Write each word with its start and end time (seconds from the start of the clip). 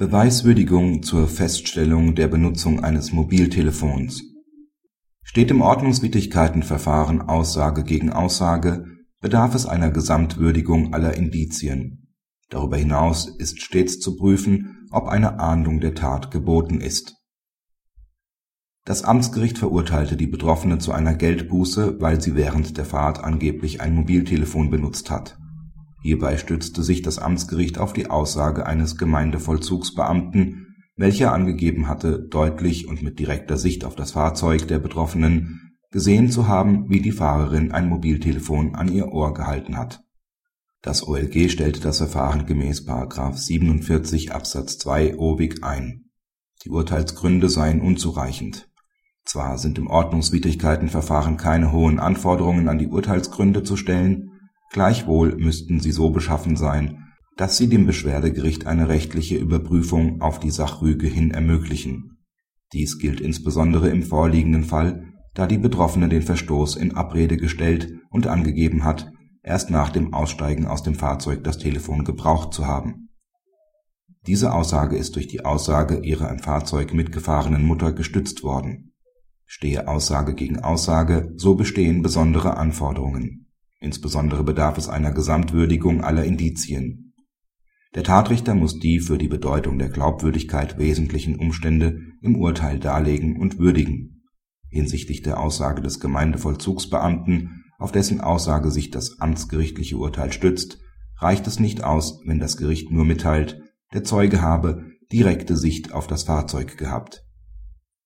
Beweiswürdigung 0.00 1.02
zur 1.02 1.26
Feststellung 1.26 2.14
der 2.14 2.28
Benutzung 2.28 2.84
eines 2.84 3.10
Mobiltelefons 3.10 4.22
Steht 5.24 5.50
im 5.50 5.60
Ordnungswidrigkeitenverfahren 5.60 7.22
Aussage 7.22 7.82
gegen 7.82 8.12
Aussage, 8.12 8.84
bedarf 9.20 9.56
es 9.56 9.66
einer 9.66 9.90
Gesamtwürdigung 9.90 10.94
aller 10.94 11.16
Indizien. 11.16 12.14
Darüber 12.48 12.76
hinaus 12.76 13.26
ist 13.26 13.60
stets 13.60 13.98
zu 13.98 14.14
prüfen, 14.14 14.86
ob 14.92 15.08
eine 15.08 15.40
Ahndung 15.40 15.80
der 15.80 15.96
Tat 15.96 16.30
geboten 16.30 16.80
ist. 16.80 17.16
Das 18.84 19.02
Amtsgericht 19.02 19.58
verurteilte 19.58 20.16
die 20.16 20.28
Betroffene 20.28 20.78
zu 20.78 20.92
einer 20.92 21.14
Geldbuße, 21.14 22.00
weil 22.00 22.20
sie 22.20 22.36
während 22.36 22.78
der 22.78 22.84
Fahrt 22.84 23.24
angeblich 23.24 23.80
ein 23.80 23.96
Mobiltelefon 23.96 24.70
benutzt 24.70 25.10
hat 25.10 25.36
Hierbei 26.08 26.38
stützte 26.38 26.82
sich 26.82 27.02
das 27.02 27.18
Amtsgericht 27.18 27.76
auf 27.76 27.92
die 27.92 28.08
Aussage 28.08 28.64
eines 28.64 28.96
Gemeindevollzugsbeamten, 28.96 30.74
welcher 30.96 31.34
angegeben 31.34 31.86
hatte, 31.86 32.18
deutlich 32.18 32.88
und 32.88 33.02
mit 33.02 33.18
direkter 33.18 33.58
Sicht 33.58 33.84
auf 33.84 33.94
das 33.94 34.12
Fahrzeug 34.12 34.66
der 34.68 34.78
Betroffenen 34.78 35.76
gesehen 35.90 36.30
zu 36.30 36.48
haben, 36.48 36.88
wie 36.88 37.02
die 37.02 37.12
Fahrerin 37.12 37.72
ein 37.72 37.90
Mobiltelefon 37.90 38.74
an 38.74 38.90
ihr 38.90 39.12
Ohr 39.12 39.34
gehalten 39.34 39.76
hat. 39.76 40.02
Das 40.80 41.06
OLG 41.06 41.50
stellte 41.50 41.80
das 41.80 41.98
Verfahren 41.98 42.46
gemäß§ 42.46 42.88
47 43.34 44.32
Absatz 44.32 44.78
2 44.78 45.18
OWIG 45.18 45.62
ein. 45.62 46.06
Die 46.64 46.70
Urteilsgründe 46.70 47.50
seien 47.50 47.82
unzureichend. 47.82 48.70
Zwar 49.26 49.58
sind 49.58 49.76
im 49.76 49.88
Ordnungswidrigkeitenverfahren 49.88 51.36
keine 51.36 51.70
hohen 51.70 51.98
Anforderungen 51.98 52.70
an 52.70 52.78
die 52.78 52.88
Urteilsgründe 52.88 53.62
zu 53.62 53.76
stellen 53.76 54.30
Gleichwohl 54.70 55.36
müssten 55.36 55.80
sie 55.80 55.92
so 55.92 56.10
beschaffen 56.10 56.56
sein, 56.56 57.04
dass 57.36 57.56
sie 57.56 57.68
dem 57.68 57.86
Beschwerdegericht 57.86 58.66
eine 58.66 58.88
rechtliche 58.88 59.38
Überprüfung 59.38 60.20
auf 60.20 60.40
die 60.40 60.50
Sachrüge 60.50 61.06
hin 61.06 61.30
ermöglichen. 61.30 62.18
Dies 62.72 62.98
gilt 62.98 63.20
insbesondere 63.20 63.88
im 63.88 64.02
vorliegenden 64.02 64.64
Fall, 64.64 65.14
da 65.34 65.46
die 65.46 65.56
Betroffene 65.56 66.08
den 66.08 66.22
Verstoß 66.22 66.76
in 66.76 66.94
Abrede 66.96 67.36
gestellt 67.36 67.94
und 68.10 68.26
angegeben 68.26 68.84
hat, 68.84 69.10
erst 69.42 69.70
nach 69.70 69.90
dem 69.90 70.12
Aussteigen 70.12 70.66
aus 70.66 70.82
dem 70.82 70.94
Fahrzeug 70.94 71.44
das 71.44 71.58
Telefon 71.58 72.04
gebraucht 72.04 72.52
zu 72.52 72.66
haben. 72.66 73.08
Diese 74.26 74.52
Aussage 74.52 74.96
ist 74.96 75.14
durch 75.14 75.28
die 75.28 75.44
Aussage 75.44 76.00
ihrer 76.00 76.28
im 76.30 76.40
Fahrzeug 76.40 76.92
mitgefahrenen 76.92 77.64
Mutter 77.64 77.92
gestützt 77.92 78.42
worden. 78.42 78.92
Stehe 79.46 79.88
Aussage 79.88 80.34
gegen 80.34 80.58
Aussage, 80.58 81.32
so 81.36 81.54
bestehen 81.54 82.02
besondere 82.02 82.58
Anforderungen 82.58 83.47
Insbesondere 83.80 84.42
bedarf 84.42 84.76
es 84.76 84.88
einer 84.88 85.12
Gesamtwürdigung 85.12 86.02
aller 86.02 86.24
Indizien. 86.24 87.14
Der 87.94 88.02
Tatrichter 88.02 88.54
muss 88.54 88.78
die 88.78 89.00
für 89.00 89.18
die 89.18 89.28
Bedeutung 89.28 89.78
der 89.78 89.88
Glaubwürdigkeit 89.88 90.78
wesentlichen 90.78 91.36
Umstände 91.36 92.00
im 92.20 92.36
Urteil 92.36 92.78
darlegen 92.78 93.40
und 93.40 93.58
würdigen. 93.58 94.24
Hinsichtlich 94.68 95.22
der 95.22 95.40
Aussage 95.40 95.80
des 95.80 96.00
Gemeindevollzugsbeamten, 96.00 97.64
auf 97.78 97.92
dessen 97.92 98.20
Aussage 98.20 98.70
sich 98.70 98.90
das 98.90 99.20
amtsgerichtliche 99.20 99.96
Urteil 99.96 100.32
stützt, 100.32 100.78
reicht 101.16 101.46
es 101.46 101.58
nicht 101.58 101.84
aus, 101.84 102.20
wenn 102.26 102.40
das 102.40 102.56
Gericht 102.56 102.90
nur 102.90 103.04
mitteilt, 103.04 103.62
der 103.94 104.04
Zeuge 104.04 104.42
habe 104.42 104.84
direkte 105.10 105.56
Sicht 105.56 105.92
auf 105.92 106.06
das 106.06 106.24
Fahrzeug 106.24 106.76
gehabt. 106.76 107.24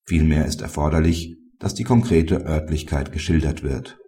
Vielmehr 0.04 0.46
ist 0.46 0.60
erforderlich, 0.60 1.36
dass 1.58 1.74
die 1.74 1.84
konkrete 1.84 2.44
Örtlichkeit 2.44 3.10
geschildert 3.10 3.64
wird 3.64 3.98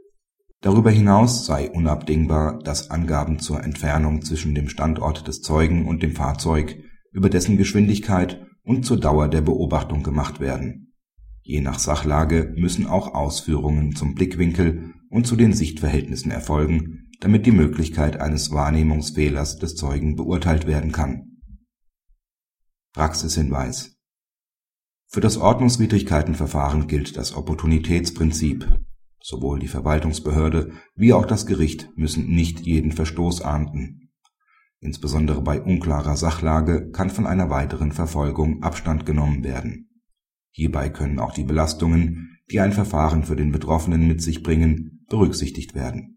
Darüber 0.65 0.91
hinaus 0.91 1.45
sei 1.45 1.71
unabdingbar, 1.71 2.59
dass 2.59 2.91
Angaben 2.91 3.39
zur 3.39 3.63
Entfernung 3.63 4.23
zwischen 4.23 4.55
dem 4.55 4.71
Standort 4.71 5.29
des 5.29 5.43
Zeugen 5.43 5.87
und 5.87 6.03
dem 6.03 6.13
Fahrzeug, 6.13 6.83
über 7.13 7.29
dessen 7.29 7.59
Geschwindigkeit 7.59 8.47
und 8.63 8.87
zur 8.87 8.99
Dauer 8.99 9.29
der 9.29 9.43
Beobachtung 9.43 10.03
gemacht 10.03 10.41
werden. 10.41 10.95
Je 11.43 11.61
nach 11.61 11.79
Sachlage 11.79 12.55
müssen 12.57 12.87
auch 12.87 13.13
Ausführungen 13.13 13.95
zum 13.95 14.15
Blickwinkel 14.15 14.95
und 15.11 15.27
zu 15.27 15.37
den 15.37 15.53
Sichtverhältnissen 15.53 16.31
erfolgen, 16.31 17.11
damit 17.21 17.45
die 17.45 17.53
Möglichkeit 17.53 18.19
eines 18.19 18.51
Wahrnehmungsfehlers 18.51 19.59
des 19.59 19.75
Zeugen 19.75 20.17
beurteilt 20.17 20.67
werden 20.67 20.93
kann. 20.93 21.43
Praxishinweis 22.95 23.99
Für 25.09 25.21
das 25.21 25.37
Ordnungswidrigkeitenverfahren 25.37 26.87
gilt 26.87 27.19
das 27.19 27.37
Opportunitätsprinzip 27.37 28.67
Sowohl 29.27 29.59
die 29.59 29.69
Verwaltungsbehörde 29.69 30.73
wie 30.95 31.15
auch 31.15 31.25
das 31.25 31.47
Gericht 31.47 31.89
müssen 31.97 32.27
nicht 32.27 32.61
jeden 32.61 32.93
Verstoß 32.93 33.41
ahnden. 33.41 34.11
Insbesondere 34.81 35.41
bei 35.41 35.63
unklarer 35.63 36.15
Sachlage 36.15 36.91
kann 36.91 37.09
von 37.09 37.27
einer 37.27 37.49
weiteren 37.49 37.93
Verfolgung 37.93 38.63
Abstand 38.63 39.07
genommen 39.07 39.43
werden. 39.43 39.89
Hierbei 40.51 40.91
können 40.91 41.19
auch 41.19 41.33
die 41.33 41.45
Belastungen, 41.45 42.37
die 42.51 42.61
ein 42.61 42.73
Verfahren 42.73 43.25
für 43.25 43.35
den 43.35 43.51
Betroffenen 43.51 44.07
mit 44.07 44.21
sich 44.21 44.43
bringen, 44.43 45.07
berücksichtigt 45.09 45.75
werden 45.75 46.15